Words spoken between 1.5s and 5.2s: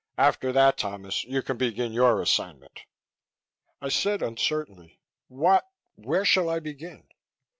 begin your assignment." I said uncertainly,